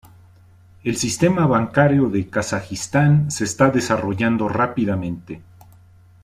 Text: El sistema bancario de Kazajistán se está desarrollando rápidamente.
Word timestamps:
El 0.83 0.97
sistema 0.97 1.45
bancario 1.45 2.09
de 2.09 2.27
Kazajistán 2.27 3.29
se 3.29 3.43
está 3.43 3.69
desarrollando 3.69 4.49
rápidamente. 4.49 5.43